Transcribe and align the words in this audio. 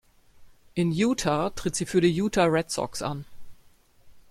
In 0.73 0.91
Utah 0.91 1.51
tritt 1.51 1.75
sie 1.75 1.85
für 1.85 2.01
die 2.01 2.11
Utah 2.11 2.45
Red 2.45 2.75
Rocks 2.75 3.03
an. 3.03 3.23